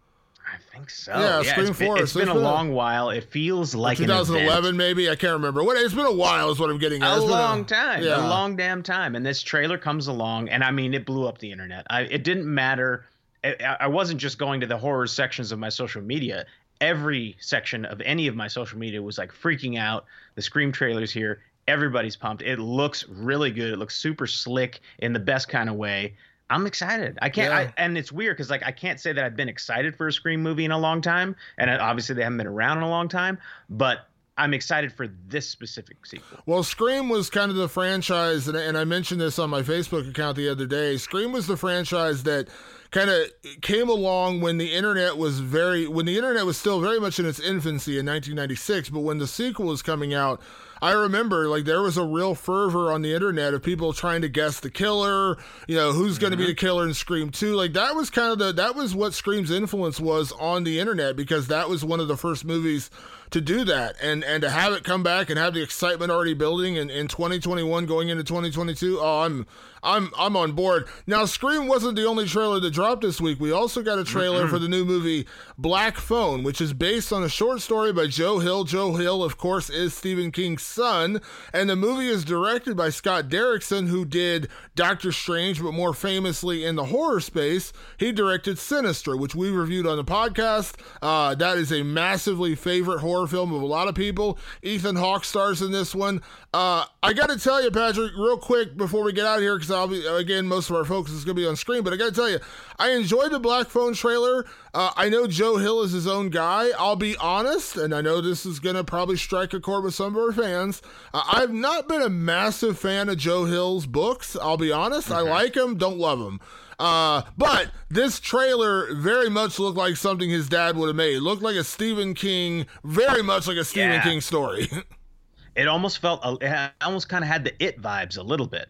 I 0.55 0.77
think 0.77 0.91
so. 0.91 1.13
Yeah, 1.13 1.43
Scream 1.43 1.69
it's 1.69 1.79
been, 1.79 1.87
4, 1.89 1.99
it's 2.03 2.13
so 2.13 2.21
been 2.21 2.29
it's 2.29 2.31
a 2.33 2.35
been 2.39 2.43
a- 2.45 2.49
long 2.51 2.73
while. 2.73 3.11
It 3.11 3.25
feels 3.25 3.75
like 3.75 3.99
an 3.99 4.05
event. 4.05 4.27
2011 4.27 4.77
maybe? 4.77 5.11
I 5.11 5.17
can't 5.17 5.33
remember. 5.35 5.63
What 5.65 5.77
it's 5.77 5.95
been 5.95 6.07
a 6.07 6.13
while 6.13 6.51
is 6.51 6.59
what 6.59 6.71
i'm 6.71 6.79
getting 6.79 7.03
at. 7.03 7.11
A 7.11 7.17
It's 7.17 7.25
been 7.25 7.31
long 7.33 7.65
time. 7.65 8.03
Yeah. 8.03 8.27
a 8.27 8.29
long 8.29 8.57
damn 8.57 8.83
time. 8.83 9.15
And 9.17 9.25
this 9.27 9.43
trailer 9.43 9.79
comes 9.79 10.07
along 10.07 10.49
and 10.49 10.63
i 10.65 10.71
mean 10.71 10.95
it 10.95 11.05
blew 11.07 11.27
up 11.27 11.39
the 11.39 11.51
internet. 11.53 11.87
I, 11.91 12.03
it 12.03 12.25
didn't 12.25 12.47
matter. 12.53 13.07
I, 13.43 13.77
I 13.81 13.87
wasn't 13.89 14.21
just 14.21 14.39
going 14.39 14.61
to 14.61 14.67
the 14.67 14.77
horror 14.79 15.07
sections 15.07 15.53
of 15.53 15.59
my 15.59 15.69
social 15.69 16.01
media. 16.03 16.47
Every 16.81 17.37
section 17.41 17.85
of 17.85 18.01
any 18.03 18.27
of 18.27 18.35
my 18.35 18.49
social 18.49 18.79
media 18.79 19.01
was 19.03 19.19
like 19.19 19.33
freaking 19.33 19.79
out. 19.79 20.07
The 20.35 20.43
scream 20.43 20.73
trailers 20.73 21.13
here. 21.13 21.41
Everybody's 21.69 22.17
pumped. 22.17 22.43
It 22.43 22.59
looks 22.59 23.09
really 23.09 23.51
good. 23.51 23.73
It 23.73 23.79
looks 23.79 23.97
super 23.97 24.27
slick 24.27 24.81
in 24.99 25.13
the 25.13 25.19
best 25.19 25.49
kind 25.49 25.69
of 25.71 25.77
way 25.77 26.15
i'm 26.51 26.67
excited 26.67 27.19
i 27.23 27.29
can't 27.29 27.51
Yeah. 27.51 27.59
I, 27.59 27.75
and 27.77 27.97
it's 27.97 28.13
weird 28.13 28.37
because 28.37 28.51
like 28.51 28.63
i 28.65 28.73
can't 28.73 29.01
say 29.01 29.13
that 29.13 29.25
i've 29.25 29.37
been 29.37 29.49
excited 29.49 29.97
for 29.97 30.09
a 30.09 30.13
scream 30.13 30.43
movie 30.43 30.65
in 30.65 30.71
a 30.71 30.79
long 30.79 31.01
time 31.01 31.37
and 31.59 31.71
obviously 31.71 32.15
they 32.15 32.23
haven't 32.23 32.39
been 32.39 32.47
around 32.47 32.79
in 32.79 32.85
a 32.85 32.89
long 32.91 33.09
time 33.09 33.39
but 33.71 34.09
i'm 34.37 34.53
excited 34.53 34.93
for 34.93 35.09
this 35.29 35.49
specific 35.49 36.05
sequel 36.05 36.39
Well, 36.47 36.63
Scream 36.65 37.09
was 37.09 37.31
kind 37.31 37.51
of 37.53 37.57
the 37.57 37.69
franchise, 37.69 38.49
and, 38.49 38.57
and 38.57 38.77
I 38.77 38.83
mentioned 38.85 39.21
this 39.21 39.39
on 39.39 39.49
my 39.49 39.63
Facebook 39.63 40.11
account 40.11 40.37
the 40.37 40.49
other 40.49 40.67
day. 40.67 40.97
Scream 40.97 41.31
was 41.31 41.47
the 41.47 41.57
franchise 41.57 42.25
that 42.25 42.49
kind 42.91 43.09
of 43.11 43.29
came 43.63 43.89
along 43.89 44.41
when 44.41 44.59
the 44.59 44.73
internet 44.75 45.17
was 45.17 45.39
very, 45.39 45.87
when 45.87 46.05
the 46.05 46.17
internet 46.17 46.45
was 46.45 46.57
still 46.59 46.81
very 46.81 46.99
much 46.99 47.21
in 47.21 47.27
its 47.27 47.39
infancy 47.39 47.93
in 47.93 48.07
1996. 48.07 48.91
But 48.91 49.01
when 49.01 49.19
the 49.19 49.27
sequel 49.29 49.67
was 49.67 49.83
coming 49.83 50.13
out, 50.15 50.41
I 50.85 50.93
remember 50.93 51.49
like 51.49 51.65
there 51.65 51.81
was 51.81 51.97
a 51.97 52.05
real 52.05 52.35
fervor 52.35 52.93
on 52.93 53.01
the 53.01 53.15
internet 53.15 53.55
of 53.55 53.63
people 53.63 53.95
trying 53.95 54.21
to 54.21 54.29
guess 54.29 54.61
the 54.61 54.69
killer, 54.69 55.39
you 55.67 55.77
know, 55.77 55.93
who's 55.93 56.19
going 56.19 56.33
to 56.33 56.37
be 56.37 56.43
mm-hmm. 56.43 56.51
the 56.51 56.57
killer 56.57 56.87
in 56.87 56.93
Scream 56.93 57.31
2. 57.31 57.55
Like 57.55 57.73
that 57.73 57.95
was 57.95 58.11
kind 58.11 58.33
of 58.33 58.39
the, 58.39 58.53
that 58.53 58.75
was 58.75 58.95
what 58.95 59.15
Scream's 59.15 59.51
influence 59.51 59.99
was 59.99 60.31
on 60.33 60.65
the 60.65 60.79
internet 60.79 61.17
because 61.17 61.47
that 61.47 61.71
was 61.71 61.87
one 61.87 62.01
of 62.01 62.09
the 62.09 62.19
first 62.19 62.45
movies 62.45 62.91
to 63.35 63.41
do 63.41 63.65
that 63.65 63.97
and 64.01 64.23
and 64.25 64.43
to 64.43 64.51
have 64.51 64.73
it 64.73 64.85
come 64.85 65.03
back 65.03 65.29
and 65.29 65.39
have 65.39 65.55
the 65.55 65.63
excitement 65.63 66.11
already 66.11 66.35
building 66.35 66.77
in, 66.77 66.89
in 66.89 67.09
2021 67.09 67.85
going 67.85 68.09
into 68.09 68.23
2022 68.23 68.99
oh 69.01 69.23
i'm 69.23 69.45
i'm 69.83 70.11
i'm 70.17 70.37
on 70.37 70.53
board 70.53 70.87
now 71.07 71.25
scream 71.25 71.67
wasn't 71.67 71.97
the 71.97 72.05
only 72.05 72.27
trailer 72.27 72.61
that 72.61 72.71
dropped 72.71 73.03
this 73.03 73.21
week 73.21 73.41
we 73.41 73.51
also 73.51 73.83
got 73.83 73.99
a 73.99 74.05
trailer 74.05 74.47
for 74.47 74.61
the 74.61 74.69
new 74.69 74.85
movie 74.85 75.27
black 75.59 75.97
phone 75.97 76.45
which 76.45 76.61
is 76.61 76.73
based 76.73 77.13
on 77.13 77.25
a 77.25 77.29
short 77.29 77.61
story 77.61 77.93
by 77.93 78.07
joe 78.07 78.39
hill 78.39 78.63
joe 78.63 78.95
hill 78.95 79.25
of 79.25 79.37
course 79.37 79.69
is 79.69 79.93
stephen 79.93 80.31
king's 80.31 80.63
son. 80.63 81.21
And 81.53 81.71
the 81.71 81.77
movie 81.77 82.09
is 82.09 82.25
directed 82.25 82.77
by 82.77 82.91
Scott 82.91 83.29
Derrickson, 83.29 83.89
who 83.89 84.05
did 84.05 84.49
Doctor 84.75 85.13
Strange, 85.13 85.63
but 85.63 85.73
more 85.73 85.95
famously 85.95 86.65
in 86.65 86.75
the 86.75 86.87
horror 86.87 87.21
space, 87.21 87.73
he 87.97 88.13
directed 88.13 88.59
Sinister, 88.59 89.17
which 89.17 89.35
we 89.35 89.51
reviewed 89.51 89.87
on 89.87 89.97
the 89.97 90.05
podcast. 90.05 90.75
Uh, 91.01 91.35
that 91.37 91.57
is 91.57 91.73
a 91.73 91.83
massively 91.83 92.55
favorite 92.55 93.01
horror 93.01 93.24
film 93.27 93.53
of 93.53 93.63
a 93.63 93.67
lot 93.67 93.89
of 93.89 93.95
people. 93.95 94.39
Ethan 94.63 94.97
Hawke 94.97 95.25
stars 95.25 95.63
in 95.63 95.73
this 95.73 95.95
one. 95.95 96.23
Uh, 96.53 96.85
I 97.03 97.13
got 97.13 97.31
to 97.31 97.39
tell 97.39 97.63
you, 97.63 97.71
Patrick, 97.71 98.13
real 98.17 98.39
quick 98.39 98.77
before 98.77 99.03
we 99.03 99.13
get 99.13 99.27
out 99.27 99.39
of 99.39 99.43
here, 99.43 99.57
because 99.57 99.71
I'll 99.71 99.89
be 99.89 100.07
again, 100.07 100.47
most 100.47 100.71
of 100.71 100.77
our 100.77 100.85
focus 100.85 101.13
is 101.13 101.25
going 101.25 101.37
to 101.37 101.43
be 101.43 101.47
on 101.47 101.57
Scream. 101.57 101.83
But 101.83 101.93
I 101.93 101.97
got 101.97 102.11
to 102.11 102.15
tell 102.15 102.31
you, 102.31 102.39
I 102.79 102.91
enjoyed 102.91 103.33
the 103.33 103.41
Black 103.41 103.69
Phone 103.69 103.95
trailer. 103.95 104.47
Uh, 104.73 104.91
I 104.97 105.09
know 105.09 105.27
Joe 105.27 105.57
Hill 105.57 105.83
is 105.83 105.93
his 105.93 106.07
own 106.07 106.31
guy. 106.31 106.71
I'll 106.79 106.97
be 106.97 107.17
honest, 107.17 107.77
and 107.77 107.95
I 107.95 108.01
know 108.01 108.21
this 108.21 108.45
is 108.45 108.59
going 108.59 108.77
to 108.77 108.85
probably 108.85 109.17
strike 109.17 109.53
a 109.53 109.61
chord 109.61 109.85
with 109.85 109.95
some 109.95 110.17
of 110.17 110.23
our 110.23 110.33
fans. 110.33 110.83
Uh, 111.13 111.23
I've 111.33 111.53
not 111.53 111.89
been 111.89 112.03
a 112.03 112.09
massive 112.09 112.79
fan 112.79 113.09
of 113.09 113.19
Joe 113.19 113.45
Hill's 113.45 113.87
books. 113.87 114.37
I'll 114.41 114.57
be 114.57 114.73
honest. 114.73 115.11
I 115.11 115.21
like 115.21 115.57
him, 115.57 115.77
don't 115.77 115.99
love 115.99 116.21
him. 116.21 116.41
Uh, 116.79 117.23
but 117.37 117.71
this 117.89 118.21
trailer 118.21 118.95
very 118.95 119.29
much 119.31 119.59
looked 119.59 119.77
like 119.79 119.97
something 119.97 120.29
his 120.29 120.49
dad 120.49 120.77
would 120.77 120.89
have 120.89 120.97
made. 120.97 121.17
It 121.17 121.21
looked 121.21 121.43
like 121.43 121.57
a 121.57 121.65
Stephen 121.65 122.15
King, 122.15 122.67
very 122.85 123.23
much 123.23 123.47
like 123.47 123.57
a 123.57 123.65
Stephen 123.65 123.93
Yeah. 123.93 124.03
King 124.03 124.21
story. 124.21 124.69
it 125.55 125.69
almost 125.69 125.99
felt 125.99 126.21
it 126.43 126.73
almost 126.81 127.09
kind 127.09 127.23
of 127.25 127.29
had 127.29 127.45
the 127.45 127.65
it 127.65 127.81
vibes 127.81 128.19
a 128.19 128.23
little 128.23 128.47
bit 128.47 128.69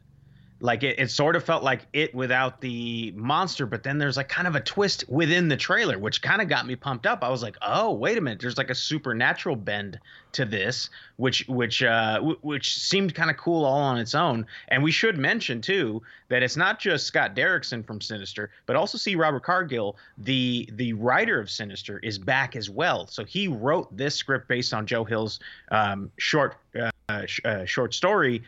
like 0.65 0.83
it, 0.83 0.99
it 0.99 1.11
sort 1.11 1.37
of 1.37 1.45
felt 1.45 1.63
like 1.63 1.83
it 1.93 2.15
without 2.15 2.63
the 2.63 3.13
monster 3.15 3.67
but 3.67 3.83
then 3.83 3.99
there's 3.99 4.17
like 4.17 4.31
kind 4.31 4.49
of 4.49 4.57
a 4.57 4.61
twist 4.61 5.05
within 5.11 5.47
the 5.49 5.59
trailer 5.59 5.99
which 5.99 6.23
kind 6.23 6.41
of 6.41 6.49
got 6.49 6.67
me 6.67 6.75
pumped 6.75 7.05
up. 7.05 7.23
I 7.23 7.29
was 7.29 7.43
like 7.43 7.57
oh 7.61 7.93
wait 7.93 8.17
a 8.17 8.21
minute. 8.23 8.41
There's 8.41 8.57
like 8.57 8.71
a 8.71 8.75
supernatural 8.75 9.57
bend 9.57 10.01
to 10.33 10.47
this 10.47 10.89
which 11.17 11.47
which 11.49 11.83
uh 11.83 12.15
w- 12.15 12.39
which 12.41 12.79
seemed 12.79 13.15
kind 13.15 13.31
of 13.31 13.37
cool 13.37 13.67
all 13.67 13.79
on 13.79 13.99
its 13.99 14.15
own. 14.15 14.47
And 14.69 14.83
we 14.83 14.91
should 14.91 15.19
mention 15.19 15.61
too 15.61 16.01
that 16.29 16.43
it's 16.43 16.57
not 16.57 16.81
just 16.81 17.07
scott 17.07 17.37
derrickson 17.37 17.87
from 17.87 18.01
sinister 18.01 18.51
but 18.65 18.75
also 18.75 18.97
C. 18.97 19.17
robert 19.17 19.43
cargill 19.43 19.97
the 20.17 20.67
the 20.73 20.95
writer 20.95 21.39
of 21.39 21.51
sinister 21.51 21.99
is 21.99 22.19
back 22.19 22.57
as 22.57 22.71
well. 22.71 23.07
So 23.07 23.27
he 23.27 23.49
wrote 23.49 23.95
this 23.95 24.15
script 24.15 24.49
based 24.49 24.73
on 24.73 24.87
joe 24.87 25.05
hill's 25.05 25.41
um, 25.71 26.11
short 26.17 26.57
uh, 26.75 27.27
sh- 27.27 27.41
uh, 27.45 27.67
short 27.67 27.93
story 27.93 28.43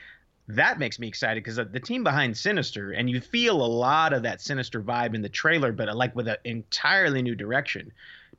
that 0.48 0.78
makes 0.78 0.98
me 0.98 1.08
excited 1.08 1.42
because 1.42 1.56
the 1.56 1.80
team 1.80 2.04
behind 2.04 2.36
Sinister, 2.36 2.92
and 2.92 3.10
you 3.10 3.20
feel 3.20 3.62
a 3.62 3.66
lot 3.66 4.12
of 4.12 4.22
that 4.22 4.40
Sinister 4.40 4.80
vibe 4.80 5.14
in 5.14 5.22
the 5.22 5.28
trailer, 5.28 5.72
but 5.72 5.94
like 5.96 6.14
with 6.14 6.28
an 6.28 6.36
entirely 6.44 7.22
new 7.22 7.34
direction. 7.34 7.92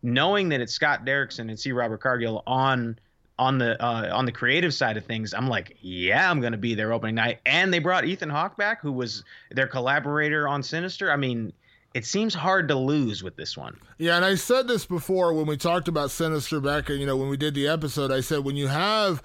Knowing 0.03 0.49
that 0.49 0.61
it's 0.61 0.73
Scott 0.73 1.05
Derrickson 1.05 1.49
and 1.49 1.59
C. 1.59 1.71
Robert 1.71 1.99
Cargill 1.99 2.43
on 2.45 2.99
on 3.39 3.57
the 3.57 3.81
uh, 3.83 4.09
on 4.13 4.25
the 4.25 4.31
creative 4.31 4.73
side 4.73 4.95
of 4.95 5.05
things, 5.05 5.33
I'm 5.33 5.47
like, 5.47 5.75
yeah, 5.81 6.29
I'm 6.29 6.39
gonna 6.39 6.55
be 6.55 6.75
there 6.75 6.93
opening 6.93 7.15
night. 7.15 7.39
And 7.45 7.73
they 7.73 7.79
brought 7.79 8.05
Ethan 8.05 8.29
Hawke 8.29 8.55
back, 8.57 8.79
who 8.79 8.91
was 8.91 9.23
their 9.51 9.67
collaborator 9.67 10.47
on 10.47 10.61
Sinister. 10.61 11.11
I 11.11 11.15
mean, 11.15 11.51
it 11.93 12.05
seems 12.05 12.35
hard 12.35 12.67
to 12.67 12.75
lose 12.75 13.23
with 13.23 13.35
this 13.35 13.57
one. 13.57 13.79
Yeah, 13.97 14.15
and 14.17 14.23
I 14.23 14.35
said 14.35 14.67
this 14.67 14.85
before 14.85 15.33
when 15.33 15.47
we 15.47 15.57
talked 15.57 15.87
about 15.87 16.11
Sinister 16.11 16.59
back, 16.59 16.89
you 16.89 17.05
know, 17.05 17.17
when 17.17 17.29
we 17.29 17.37
did 17.37 17.55
the 17.55 17.67
episode. 17.67 18.11
I 18.11 18.21
said 18.21 18.43
when 18.43 18.55
you 18.55 18.67
have, 18.67 19.23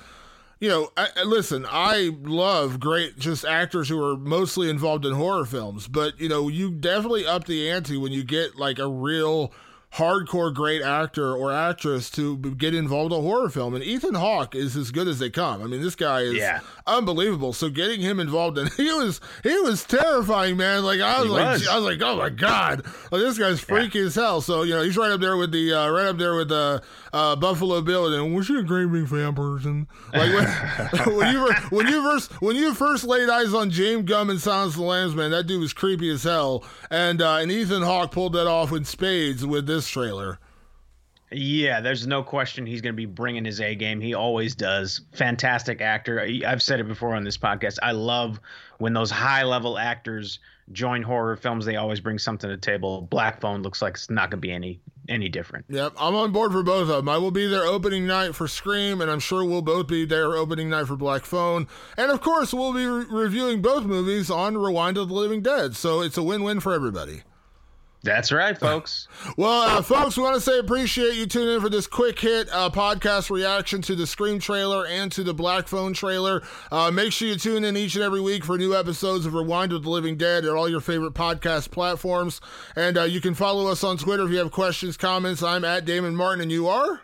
you 0.62 0.68
know, 0.68 0.92
I, 0.96 1.08
I- 1.16 1.22
listen, 1.24 1.66
I 1.68 2.10
love 2.22 2.78
great 2.78 3.18
just 3.18 3.44
actors 3.44 3.88
who 3.88 4.00
are 4.00 4.16
mostly 4.16 4.70
involved 4.70 5.04
in 5.04 5.12
horror 5.12 5.44
films, 5.44 5.88
but 5.88 6.20
you 6.20 6.28
know, 6.28 6.46
you 6.46 6.70
definitely 6.70 7.26
up 7.26 7.46
the 7.46 7.68
ante 7.68 7.96
when 7.96 8.12
you 8.12 8.22
get 8.22 8.54
like 8.54 8.78
a 8.78 8.86
real 8.86 9.52
hardcore 9.96 10.54
great 10.54 10.80
actor 10.82 11.34
or 11.34 11.52
actress 11.52 12.08
to 12.10 12.36
get 12.38 12.74
involved 12.74 13.12
in 13.12 13.18
a 13.18 13.22
horror 13.22 13.50
film. 13.50 13.74
And 13.74 13.84
Ethan 13.84 14.14
Hawke 14.14 14.54
is 14.54 14.74
as 14.76 14.90
good 14.90 15.06
as 15.06 15.18
they 15.18 15.28
come. 15.28 15.62
I 15.62 15.66
mean, 15.66 15.82
this 15.82 15.94
guy 15.94 16.20
is 16.22 16.34
Yeah. 16.34 16.60
unbelievable. 16.86 17.52
So 17.52 17.68
getting 17.68 18.00
him 18.00 18.18
involved 18.18 18.56
in 18.58 18.68
he 18.76 18.92
was 18.92 19.20
he 19.42 19.54
was 19.60 19.84
terrifying, 19.84 20.56
man. 20.56 20.82
Like 20.82 21.00
I 21.00 21.18
was 21.18 21.26
He 21.28 21.32
like 21.34 21.52
was. 21.52 21.68
I 21.68 21.76
was 21.76 21.84
like, 21.84 22.00
oh 22.02 22.16
my 22.16 22.30
god, 22.30 22.84
like 23.10 23.20
this 23.22 23.38
guy's 23.38 23.60
freaky 23.60 24.00
as 24.00 24.14
hell. 24.14 24.40
So 24.40 24.62
you 24.62 24.74
know 24.74 24.82
he's 24.82 24.96
right 24.96 25.10
up 25.10 25.20
there 25.20 25.36
with 25.36 25.52
the 25.52 25.72
uh, 25.72 25.90
right 25.90 26.06
up 26.06 26.16
there 26.18 26.34
with 26.36 26.48
the 26.48 26.82
uh, 27.12 27.36
Buffalo 27.36 27.80
Bill. 27.82 28.12
And 28.12 28.34
was 28.34 28.46
she 28.46 28.56
a 28.58 28.62
great 28.62 28.90
big 28.90 29.08
fan 29.08 29.34
person? 29.34 29.86
Like 30.14 30.32
when, 30.32 31.16
when 31.16 31.32
you 31.34 31.40
were, 31.42 31.54
when 31.70 31.86
you 31.86 32.02
first 32.02 32.32
when 32.40 32.56
you 32.56 32.72
first 32.74 33.04
laid 33.04 33.28
eyes 33.28 33.52
on 33.52 33.70
James 33.70 34.04
Gumb 34.08 34.30
and 34.30 34.40
Silence 34.40 34.72
of 34.74 34.80
the 34.80 34.86
Lambs, 34.86 35.14
man, 35.14 35.30
that 35.32 35.46
dude 35.46 35.60
was 35.60 35.72
creepy 35.74 36.08
as 36.10 36.22
hell. 36.24 36.64
And 36.90 37.20
uh, 37.20 37.36
and 37.36 37.50
Ethan 37.52 37.82
Hawke 37.82 38.10
pulled 38.10 38.32
that 38.32 38.46
off 38.46 38.72
in 38.72 38.84
spades 38.86 39.44
with 39.44 39.66
this 39.66 39.81
trailer. 39.88 40.38
Yeah, 41.34 41.80
there's 41.80 42.06
no 42.06 42.22
question 42.22 42.66
he's 42.66 42.82
going 42.82 42.92
to 42.92 42.96
be 42.96 43.06
bringing 43.06 43.44
his 43.46 43.58
A 43.60 43.74
game. 43.74 44.00
He 44.02 44.12
always 44.12 44.54
does. 44.54 45.00
Fantastic 45.14 45.80
actor. 45.80 46.20
I- 46.20 46.42
I've 46.46 46.62
said 46.62 46.78
it 46.78 46.86
before 46.86 47.14
on 47.14 47.24
this 47.24 47.38
podcast. 47.38 47.78
I 47.82 47.92
love 47.92 48.38
when 48.78 48.92
those 48.92 49.10
high 49.10 49.42
level 49.44 49.78
actors 49.78 50.40
join 50.72 51.02
horror 51.02 51.36
films. 51.36 51.64
They 51.64 51.76
always 51.76 52.00
bring 52.00 52.18
something 52.18 52.50
to 52.50 52.54
the 52.56 52.60
table. 52.60 53.00
Black 53.02 53.40
Phone 53.40 53.62
looks 53.62 53.80
like 53.80 53.94
it's 53.94 54.10
not 54.10 54.30
going 54.30 54.42
to 54.42 54.46
be 54.46 54.52
any 54.52 54.80
any 55.08 55.28
different. 55.28 55.64
Yep, 55.68 55.94
I'm 55.98 56.14
on 56.14 56.30
board 56.32 56.52
for 56.52 56.62
both 56.62 56.82
of 56.82 56.88
them. 56.88 57.08
I 57.08 57.16
will 57.18 57.32
be 57.32 57.46
there 57.48 57.64
opening 57.64 58.06
night 58.06 58.36
for 58.36 58.46
Scream, 58.46 59.00
and 59.00 59.10
I'm 59.10 59.18
sure 59.18 59.44
we'll 59.44 59.60
both 59.62 59.88
be 59.88 60.04
there 60.04 60.34
opening 60.36 60.70
night 60.70 60.86
for 60.86 60.94
Black 60.96 61.24
Phone. 61.24 61.66
And 61.96 62.10
of 62.12 62.20
course, 62.20 62.52
we'll 62.54 62.72
be 62.72 62.86
re- 62.86 63.06
reviewing 63.10 63.62
both 63.62 63.84
movies 63.84 64.30
on 64.30 64.56
Rewind 64.56 64.96
of 64.98 65.08
the 65.08 65.14
Living 65.14 65.40
Dead. 65.42 65.74
So 65.74 66.02
it's 66.02 66.16
a 66.18 66.22
win 66.22 66.42
win 66.44 66.60
for 66.60 66.72
everybody. 66.72 67.22
That's 68.04 68.32
right, 68.32 68.58
folks. 68.58 69.06
Well, 69.36 69.78
uh, 69.78 69.82
folks, 69.82 70.16
we 70.16 70.24
want 70.24 70.34
to 70.34 70.40
say 70.40 70.58
appreciate 70.58 71.14
you 71.14 71.26
tuning 71.26 71.54
in 71.54 71.60
for 71.60 71.70
this 71.70 71.86
quick 71.86 72.18
hit 72.18 72.48
uh, 72.52 72.68
podcast 72.70 73.30
reaction 73.30 73.80
to 73.82 73.94
the 73.94 74.06
Scream 74.06 74.38
trailer 74.40 74.84
and 74.86 75.10
to 75.12 75.22
the 75.22 75.32
Black 75.32 75.68
Phone 75.68 75.94
trailer. 75.94 76.42
Uh, 76.70 76.90
make 76.90 77.12
sure 77.12 77.28
you 77.28 77.36
tune 77.36 77.64
in 77.64 77.76
each 77.76 77.94
and 77.94 78.04
every 78.04 78.20
week 78.20 78.44
for 78.44 78.58
new 78.58 78.74
episodes 78.74 79.24
of 79.24 79.34
Rewind 79.34 79.72
with 79.72 79.84
the 79.84 79.90
Living 79.90 80.16
Dead 80.16 80.44
at 80.44 80.50
all 80.50 80.68
your 80.68 80.80
favorite 80.80 81.14
podcast 81.14 81.70
platforms. 81.70 82.40
And 82.76 82.98
uh, 82.98 83.04
you 83.04 83.20
can 83.20 83.34
follow 83.34 83.68
us 83.70 83.84
on 83.84 83.96
Twitter 83.96 84.24
if 84.24 84.30
you 84.30 84.38
have 84.38 84.50
questions, 84.50 84.96
comments. 84.96 85.42
I'm 85.42 85.64
at 85.64 85.84
Damon 85.84 86.16
Martin, 86.16 86.42
and 86.42 86.52
you 86.52 86.68
are? 86.68 87.02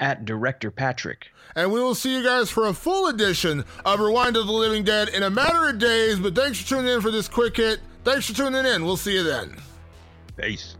At 0.00 0.24
Director 0.24 0.70
Patrick. 0.70 1.28
And 1.54 1.72
we 1.72 1.80
will 1.80 1.94
see 1.94 2.16
you 2.16 2.24
guys 2.24 2.50
for 2.50 2.66
a 2.66 2.74
full 2.74 3.06
edition 3.08 3.64
of 3.84 4.00
Rewind 4.00 4.36
of 4.36 4.46
the 4.46 4.52
Living 4.52 4.82
Dead 4.82 5.10
in 5.10 5.22
a 5.22 5.30
matter 5.30 5.68
of 5.68 5.78
days. 5.78 6.18
But 6.18 6.34
thanks 6.34 6.60
for 6.60 6.68
tuning 6.68 6.94
in 6.94 7.00
for 7.00 7.10
this 7.10 7.28
quick 7.28 7.58
hit. 7.58 7.80
Thanks 8.02 8.26
for 8.26 8.34
tuning 8.34 8.64
in. 8.64 8.84
We'll 8.84 8.96
see 8.96 9.14
you 9.14 9.22
then. 9.22 9.56
É 10.38 10.48
isso. 10.48 10.78